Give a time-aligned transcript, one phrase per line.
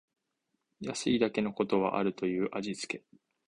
[0.79, 3.03] 安いだけのことはあるという味つけ